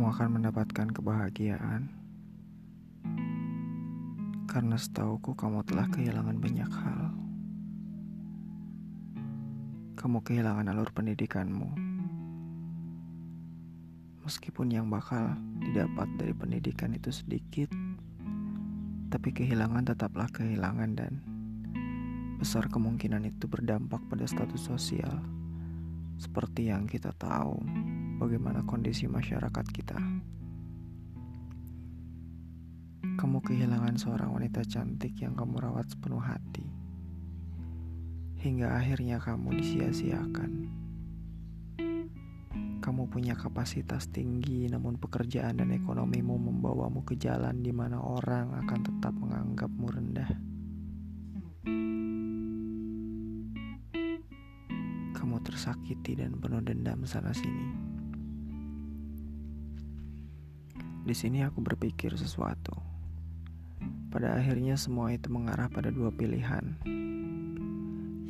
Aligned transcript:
akan 0.00 0.40
mendapatkan 0.40 0.88
kebahagiaan 0.88 1.92
karena 4.48 4.76
setauku 4.76 5.36
kamu 5.36 5.60
telah 5.68 5.88
kehilangan 5.92 6.36
banyak 6.40 6.72
hal. 6.72 7.12
Kamu 9.96 10.24
kehilangan 10.24 10.72
alur 10.72 10.88
pendidikanmu. 10.92 11.72
Meskipun 14.24 14.72
yang 14.72 14.88
bakal 14.88 15.36
didapat 15.60 16.08
dari 16.16 16.32
pendidikan 16.32 16.96
itu 16.96 17.12
sedikit, 17.12 17.68
tapi 19.12 19.28
kehilangan 19.32 19.92
tetaplah 19.92 20.28
kehilangan 20.32 20.96
dan 20.96 21.20
besar 22.40 22.68
kemungkinan 22.68 23.28
itu 23.28 23.44
berdampak 23.44 24.00
pada 24.08 24.24
status 24.24 24.68
sosial. 24.68 25.20
Seperti 26.20 26.68
yang 26.68 26.84
kita 26.84 27.12
tahu, 27.16 27.56
bagaimana 28.22 28.62
kondisi 28.62 29.10
masyarakat 29.10 29.66
kita. 29.74 29.98
Kamu 33.18 33.42
kehilangan 33.42 33.98
seorang 33.98 34.30
wanita 34.30 34.62
cantik 34.62 35.18
yang 35.18 35.34
kamu 35.34 35.58
rawat 35.58 35.90
sepenuh 35.90 36.22
hati, 36.22 36.62
hingga 38.38 38.78
akhirnya 38.78 39.18
kamu 39.18 39.58
disia-siakan. 39.58 40.70
Kamu 42.82 43.06
punya 43.10 43.38
kapasitas 43.38 44.10
tinggi, 44.10 44.66
namun 44.66 44.98
pekerjaan 44.98 45.58
dan 45.58 45.70
ekonomimu 45.70 46.34
membawamu 46.34 47.06
ke 47.06 47.14
jalan 47.14 47.62
di 47.62 47.70
mana 47.70 47.98
orang 48.02 48.54
akan 48.58 48.80
tetap 48.82 49.14
menganggapmu 49.14 49.86
rendah. 49.86 50.30
Kamu 55.14 55.36
tersakiti 55.46 56.18
dan 56.18 56.38
penuh 56.42 56.58
dendam 56.58 57.06
sana-sini. 57.06 57.91
Di 61.02 61.18
sini 61.18 61.42
aku 61.42 61.58
berpikir 61.58 62.14
sesuatu. 62.14 62.78
Pada 64.14 64.38
akhirnya 64.38 64.78
semua 64.78 65.10
itu 65.10 65.26
mengarah 65.34 65.66
pada 65.66 65.90
dua 65.90 66.14
pilihan. 66.14 66.78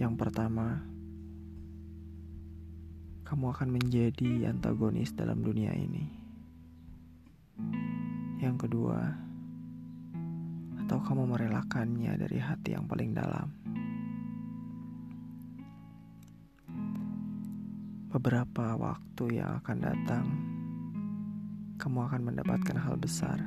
Yang 0.00 0.14
pertama, 0.16 0.80
kamu 3.28 3.52
akan 3.52 3.68
menjadi 3.76 4.48
antagonis 4.48 5.12
dalam 5.12 5.44
dunia 5.44 5.68
ini. 5.76 6.08
Yang 8.40 8.64
kedua, 8.64 9.20
atau 10.80 10.96
kamu 10.96 11.28
merelakannya 11.28 12.16
dari 12.16 12.40
hati 12.40 12.72
yang 12.72 12.88
paling 12.88 13.12
dalam. 13.12 13.52
Beberapa 18.08 18.80
waktu 18.80 19.44
yang 19.44 19.60
akan 19.60 19.76
datang 19.76 20.24
kamu 21.82 21.98
akan 22.06 22.30
mendapatkan 22.30 22.78
hal 22.78 22.94
besar, 22.94 23.42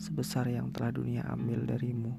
sebesar 0.00 0.48
yang 0.48 0.72
telah 0.72 0.96
dunia 0.96 1.28
ambil 1.28 1.60
darimu. 1.68 2.16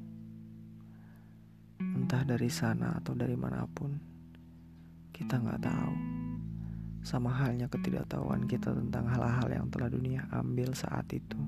Entah 1.81 2.21
dari 2.21 2.45
sana 2.45 2.93
atau 3.01 3.17
dari 3.17 3.33
mana 3.33 3.65
pun, 3.65 3.89
kita 5.09 5.41
nggak 5.41 5.65
tahu. 5.65 5.95
Sama 7.01 7.33
halnya 7.33 7.65
ketidaktahuan 7.65 8.45
kita 8.45 8.69
tentang 8.69 9.09
hal-hal 9.09 9.49
yang 9.49 9.65
telah 9.73 9.89
dunia 9.89 10.29
ambil 10.29 10.77
saat 10.77 11.09
itu. 11.09 11.41